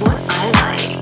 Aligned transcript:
what's 0.00 0.28
I 0.28 0.50
like. 0.50 0.95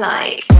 Like. 0.00 0.55